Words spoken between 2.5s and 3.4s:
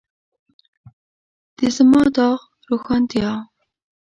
روښانتیا.